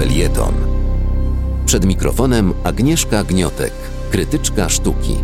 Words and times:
felieton. 0.00 0.54
Przed 1.66 1.84
mikrofonem 1.84 2.54
Agnieszka 2.64 3.24
Gniotek, 3.24 3.72
krytyczka 4.10 4.68
sztuki. 4.68 5.16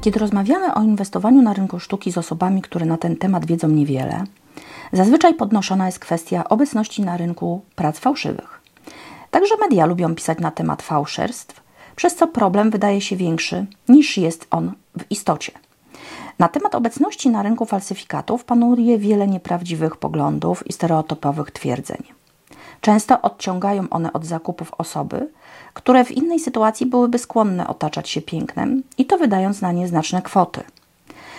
Kiedy 0.00 0.18
rozmawiamy 0.18 0.74
o 0.74 0.82
inwestowaniu 0.82 1.42
na 1.42 1.52
rynku 1.52 1.80
sztuki 1.80 2.12
z 2.12 2.18
osobami, 2.18 2.62
które 2.62 2.86
na 2.86 2.98
ten 2.98 3.16
temat 3.16 3.46
wiedzą 3.46 3.68
niewiele, 3.68 4.24
zazwyczaj 4.92 5.34
podnoszona 5.34 5.86
jest 5.86 5.98
kwestia 5.98 6.48
obecności 6.48 7.02
na 7.02 7.16
rynku 7.16 7.62
prac 7.74 7.98
fałszywych. 7.98 8.60
Także 9.30 9.54
media 9.60 9.86
lubią 9.86 10.14
pisać 10.14 10.38
na 10.38 10.50
temat 10.50 10.82
fałszerstw, 10.82 11.62
przez 11.96 12.16
co 12.16 12.26
problem 12.26 12.70
wydaje 12.70 13.00
się 13.00 13.16
większy 13.16 13.66
niż 13.88 14.18
jest 14.18 14.46
on 14.50 14.72
w 14.98 15.10
istocie. 15.10 15.52
Na 16.38 16.48
temat 16.48 16.74
obecności 16.74 17.30
na 17.30 17.42
rynku 17.42 17.64
falsyfikatów 17.66 18.44
panuje 18.44 18.98
wiele 18.98 19.26
nieprawdziwych 19.26 19.96
poglądów 19.96 20.66
i 20.66 20.72
stereotypowych 20.72 21.50
twierdzeń. 21.50 22.11
Często 22.82 23.22
odciągają 23.22 23.86
one 23.90 24.12
od 24.12 24.26
zakupów 24.26 24.72
osoby, 24.78 25.28
które 25.74 26.04
w 26.04 26.10
innej 26.10 26.40
sytuacji 26.40 26.86
byłyby 26.86 27.18
skłonne 27.18 27.66
otaczać 27.66 28.08
się 28.08 28.22
pięknem 28.22 28.82
i 28.98 29.06
to 29.06 29.18
wydając 29.18 29.60
na 29.60 29.72
nie 29.72 29.88
znaczne 29.88 30.22
kwoty. 30.22 30.62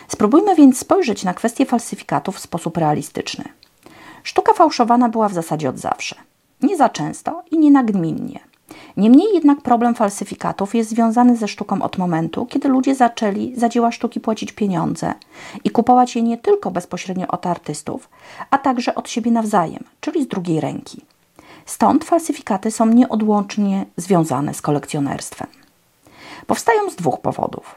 Spróbujmy 0.08 0.56
więc 0.56 0.78
spojrzeć 0.78 1.24
na 1.24 1.34
kwestię 1.34 1.66
falsyfikatów 1.66 2.36
w 2.36 2.40
sposób 2.40 2.78
realistyczny. 2.78 3.44
Sztuka 4.24 4.54
fałszowana 4.54 5.10
była 5.10 5.30
w 5.30 5.34
zasadzie 5.34 5.70
od 5.70 5.80
zawsze. 5.80 6.16
Nie 6.62 6.78
za 6.78 6.90
często 6.90 7.44
i 7.52 7.58
nie 7.58 7.72
nagminnie. 7.72 8.40
Niemniej 8.98 9.28
jednak 9.34 9.62
problem 9.62 9.96
falsyfikatów 9.96 10.76
jest 10.76 10.90
związany 10.90 11.38
ze 11.38 11.48
sztuką 11.48 11.82
od 11.82 11.98
momentu, 11.98 12.46
kiedy 12.46 12.68
ludzie 12.68 12.96
zaczęli 12.96 13.54
za 13.58 13.70
dzieła 13.70 13.92
sztuki 13.92 14.20
płacić 14.20 14.52
pieniądze 14.52 15.14
i 15.64 15.70
kupować 15.70 16.16
je 16.16 16.22
nie 16.22 16.38
tylko 16.38 16.72
bezpośrednio 16.72 17.28
od 17.28 17.46
artystów, 17.46 18.10
a 18.50 18.58
także 18.58 18.96
od 18.96 19.10
siebie 19.10 19.32
nawzajem, 19.32 19.84
czyli 20.02 20.24
z 20.24 20.28
drugiej 20.28 20.60
ręki. 20.60 21.02
Stąd 21.66 22.04
falsyfikaty 22.04 22.72
są 22.72 22.86
nieodłącznie 22.86 23.86
związane 23.98 24.54
z 24.54 24.62
kolekcjonerstwem. 24.62 25.48
Powstają 26.48 26.90
z 26.90 26.96
dwóch 26.96 27.22
powodów. 27.22 27.76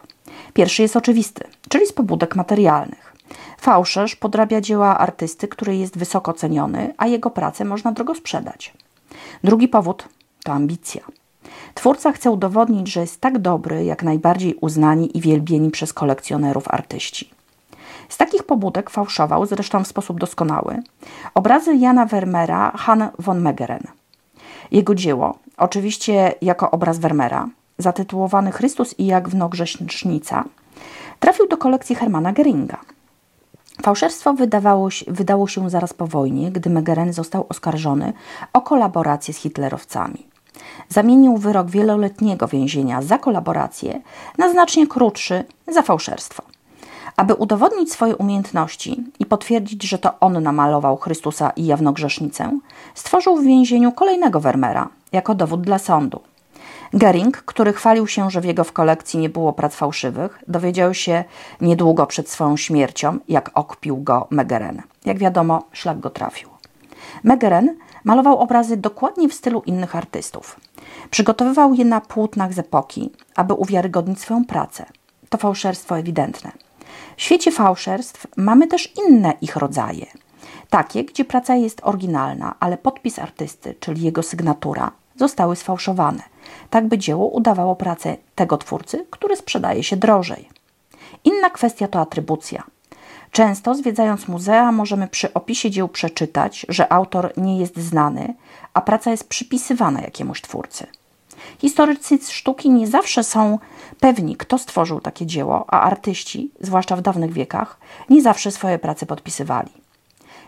Pierwszy 0.53 0.83
jest 0.83 0.97
oczywisty, 0.97 1.45
czyli 1.69 1.87
z 1.87 1.93
pobudek 1.93 2.37
materialnych. 2.37 3.17
Fałszerz 3.59 4.17
podrabia 4.17 4.61
dzieła 4.61 4.99
artysty, 4.99 5.49
który 5.49 5.77
jest 5.77 5.99
wysoko 5.99 6.33
ceniony, 6.33 6.95
a 6.97 7.07
jego 7.07 7.31
pracę 7.31 7.65
można 7.65 7.93
drogo 7.93 8.15
sprzedać. 8.15 8.75
Drugi 9.45 9.69
powód 9.69 10.09
to 10.45 10.53
ambicja. 10.53 11.03
Twórca 11.75 12.13
chce 12.13 12.31
udowodnić, 12.31 12.93
że 12.93 13.01
jest 13.01 13.21
tak 13.21 13.39
dobry, 13.39 13.85
jak 13.85 14.03
najbardziej 14.03 14.55
uznani 14.55 15.17
i 15.19 15.21
wielbieni 15.21 15.71
przez 15.71 15.93
kolekcjonerów 15.93 16.69
artyści. 16.69 17.36
Z 18.09 18.17
takich 18.17 18.43
pobudek 18.43 18.91
fałszował, 18.91 19.47
zresztą 19.47 19.85
w 19.85 19.89
sposób 19.89 20.21
doskonały, 20.21 20.83
obrazy 21.35 21.77
Jana 21.77 22.07
Vermeera 22.07 22.73
Han 22.77 23.09
von 23.19 23.41
Meggeren. 23.41 23.83
Jego 24.71 24.95
dzieło, 24.95 25.39
oczywiście 25.57 26.35
jako 26.43 26.71
obraz 26.71 26.99
Vermeera, 26.99 27.49
zatytułowany 27.79 28.53
Chrystus 28.53 28.95
i 28.99 29.07
jak 29.07 29.29
wnogrzesznica, 29.29 30.45
trafił 31.21 31.49
do 31.49 31.57
kolekcji 31.57 31.97
Hermana 31.97 32.33
Geringa. 32.33 32.81
Fałszerstwo 33.83 34.33
wydawało, 34.33 34.89
wydało 35.07 35.49
się 35.49 35.71
zaraz 35.71 35.95
po 35.95 36.07
wojnie, 36.07 36.51
gdy 36.53 36.71
Meggeren 36.71 37.13
został 37.13 37.47
oskarżony 37.49 38.13
o 38.53 38.61
kolaborację 38.61 39.35
z 39.35 39.37
hitlerowcami. 39.37 40.27
Zamienił 40.89 41.37
wyrok 41.37 41.71
wieloletniego 41.71 42.49
więzienia 42.49 43.03
za 43.03 43.19
kolaborację 43.19 44.01
na 44.39 44.51
znacznie 44.51 44.87
krótszy 44.87 45.45
za 45.69 45.83
fałszerstwo. 45.83 46.43
Aby 47.17 47.35
udowodnić 47.35 47.93
swoje 47.93 48.17
umiejętności 48.17 49.05
i 49.19 49.27
potwierdzić, 49.27 49.85
że 49.85 49.99
to 49.99 50.21
on 50.21 50.43
namalował 50.43 50.97
Chrystusa 50.97 51.51
i 51.51 51.67
jawnogrzesznicę, 51.67 52.59
stworzył 52.95 53.37
w 53.37 53.45
więzieniu 53.45 53.93
kolejnego 53.93 54.41
Vermeera 54.41 54.89
jako 55.13 55.35
dowód 55.35 55.61
dla 55.61 55.79
sądu. 55.79 56.21
Gering, 56.93 57.37
który 57.37 57.73
chwalił 57.73 58.07
się, 58.07 58.31
że 58.31 58.41
w 58.41 58.45
jego 58.45 58.65
w 58.65 58.73
kolekcji 58.73 59.21
nie 59.21 59.29
było 59.29 59.53
prac 59.53 59.75
fałszywych, 59.75 60.43
dowiedział 60.49 60.95
się 60.95 61.25
niedługo 61.61 62.07
przed 62.07 62.31
swoją 62.31 62.57
śmiercią, 62.57 63.19
jak 63.29 63.51
okpił 63.55 63.97
go 63.97 64.27
Megeren. 64.31 64.83
Jak 65.05 65.19
wiadomo, 65.19 65.63
szlak 65.73 66.01
go 66.01 66.11
trafił. 66.11 66.49
Megeren 67.25 67.77
malował 68.05 68.39
obrazy 68.39 68.77
dokładnie 68.77 69.29
w 69.29 69.35
stylu 69.35 69.63
innych 69.67 69.97
artystów. 69.97 70.61
Przygotowywał 71.11 71.75
je 71.75 71.85
na 71.85 72.01
płótnach 72.01 72.53
z 72.53 72.59
epoki, 72.59 73.13
aby 73.37 73.55
uwiarygodnić 73.55 74.21
swoją 74.21 74.45
pracę. 74.45 74.87
To 75.29 75.39
fałszerstwo 75.39 75.99
ewidentne. 75.99 76.66
W 77.17 77.23
świecie 77.23 77.53
fałszerstw 77.53 78.27
mamy 78.37 78.67
też 78.67 78.93
inne 79.09 79.33
ich 79.41 79.57
rodzaje. 79.57 80.07
Takie, 80.71 81.05
gdzie 81.05 81.25
praca 81.25 81.55
jest 81.55 81.81
oryginalna, 81.85 82.55
ale 82.61 82.79
podpis 82.79 83.19
artysty, 83.19 83.75
czyli 83.81 84.03
jego 84.03 84.23
sygnatura, 84.23 84.93
zostały 85.17 85.57
sfałszowane, 85.57 86.23
tak 86.71 86.89
by 86.89 86.99
dzieło 86.99 87.27
udawało 87.27 87.77
pracę 87.77 88.17
tego 88.35 88.59
twórcy, 88.59 89.07
który 89.11 89.37
sprzedaje 89.37 89.83
się 89.83 89.97
drożej. 89.97 90.49
Inna 91.25 91.51
kwestia 91.51 91.89
to 91.89 92.01
atrybucja. 92.01 92.63
Często 93.31 93.75
zwiedzając 93.75 94.29
muzea 94.29 94.73
możemy 94.73 95.09
przy 95.09 95.35
opisie 95.35 95.71
dzieł 95.71 95.89
przeczytać, 95.89 96.67
że 96.69 96.93
autor 96.93 97.33
nie 97.37 97.59
jest 97.59 97.77
znany, 97.77 98.35
a 98.75 98.81
praca 98.81 99.11
jest 99.11 99.29
przypisywana 99.29 100.01
jakiemuś 100.01 100.41
twórcy. 100.41 100.87
Historycy 101.59 102.19
sztuki 102.31 102.71
nie 102.71 102.87
zawsze 102.87 103.25
są 103.25 103.59
pewni, 104.01 104.37
kto 104.37 104.59
stworzył 104.59 105.01
takie 105.01 105.27
dzieło, 105.27 105.65
a 105.69 105.81
artyści, 105.81 106.51
zwłaszcza 106.61 106.97
w 106.97 107.03
dawnych 107.03 107.33
wiekach, 107.33 107.79
nie 108.11 108.23
zawsze 108.23 108.51
swoje 108.51 108.79
prace 108.79 109.07
podpisywali. 109.07 109.71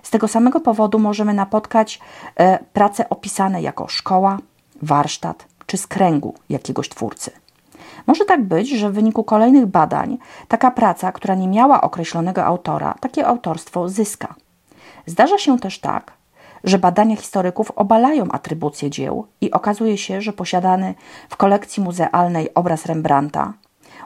Z 0.03 0.11
tego 0.11 0.29
samego 0.29 0.61
powodu 0.61 0.99
możemy 0.99 1.35
napotkać 1.35 2.01
e, 2.37 2.59
prace 2.73 3.09
opisane 3.09 3.63
jako 3.63 3.89
szkoła, 3.89 4.39
warsztat 4.83 5.47
czy 5.67 5.77
z 5.77 5.87
kręgu 5.87 6.35
jakiegoś 6.49 6.89
twórcy. 6.89 7.31
Może 8.07 8.25
tak 8.25 8.45
być, 8.45 8.71
że 8.71 8.91
w 8.91 8.95
wyniku 8.95 9.25
kolejnych 9.25 9.67
badań 9.67 10.19
taka 10.49 10.71
praca, 10.71 11.13
która 11.13 11.35
nie 11.35 11.49
miała 11.49 11.81
określonego 11.81 12.45
autora, 12.45 12.95
takie 13.01 13.27
autorstwo 13.27 13.89
zyska. 13.89 14.35
Zdarza 15.07 15.39
się 15.39 15.59
też 15.59 15.81
tak, 15.81 16.13
że 16.65 16.79
badania 16.79 17.17
historyków 17.17 17.71
obalają 17.71 18.29
atrybucję 18.31 18.91
dzieł 18.91 19.27
i 19.41 19.51
okazuje 19.51 19.99
się, 19.99 20.21
że 20.21 20.33
posiadany 20.33 20.95
w 21.29 21.37
kolekcji 21.37 21.83
muzealnej 21.83 22.55
obraz 22.55 22.87
Rembrandta 22.87 23.53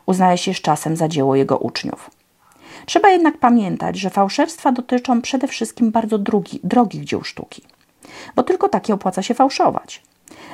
uznaje 0.06 0.38
się 0.38 0.54
z 0.54 0.60
czasem 0.60 0.96
za 0.96 1.08
dzieło 1.08 1.36
jego 1.36 1.58
uczniów. 1.58 2.10
Trzeba 2.86 3.10
jednak 3.10 3.38
pamiętać, 3.38 3.98
że 3.98 4.10
fałszerstwa 4.10 4.72
dotyczą 4.72 5.22
przede 5.22 5.48
wszystkim 5.48 5.90
bardzo 5.90 6.18
drogich 6.64 7.04
dzieł 7.04 7.24
sztuki, 7.24 7.62
bo 8.36 8.42
tylko 8.42 8.68
takie 8.68 8.94
opłaca 8.94 9.22
się 9.22 9.34
fałszować. 9.34 10.02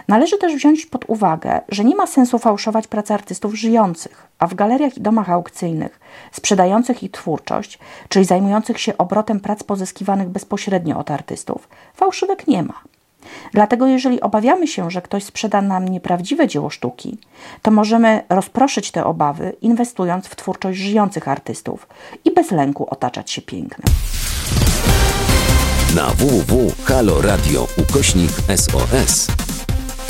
Należy 0.08 0.38
też 0.38 0.54
wziąć 0.54 0.86
pod 0.86 1.04
uwagę, 1.08 1.60
że 1.68 1.84
nie 1.84 1.96
ma 1.96 2.06
sensu 2.06 2.38
fałszować 2.38 2.86
prac 2.86 3.10
artystów 3.10 3.54
żyjących, 3.54 4.26
a 4.38 4.46
w 4.46 4.54
galeriach 4.54 4.96
i 4.96 5.00
domach 5.00 5.30
aukcyjnych 5.30 6.00
sprzedających 6.32 7.02
ich 7.02 7.10
twórczość, 7.10 7.78
czyli 8.08 8.24
zajmujących 8.24 8.80
się 8.80 8.98
obrotem 8.98 9.40
prac 9.40 9.62
pozyskiwanych 9.62 10.28
bezpośrednio 10.28 10.98
od 10.98 11.10
artystów, 11.10 11.68
fałszywek 11.94 12.46
nie 12.46 12.62
ma. 12.62 12.74
Dlatego, 13.52 13.86
jeżeli 13.86 14.20
obawiamy 14.20 14.66
się, 14.66 14.90
że 14.90 15.02
ktoś 15.02 15.24
sprzeda 15.24 15.62
nam 15.62 15.88
nieprawdziwe 15.88 16.48
dzieło 16.48 16.70
sztuki, 16.70 17.18
to 17.62 17.70
możemy 17.70 18.22
rozproszyć 18.28 18.90
te 18.90 19.04
obawy, 19.04 19.56
inwestując 19.60 20.26
w 20.26 20.36
twórczość 20.36 20.78
żyjących 20.78 21.28
artystów 21.28 21.86
i 22.24 22.30
bez 22.30 22.50
lęku 22.50 22.86
otaczać 22.90 23.30
się 23.30 23.42
pięknem. 23.42 23.94
Na 25.96 26.06
www.haloradio 26.06 27.66
ukośnik 27.76 28.30
SOS 28.56 29.47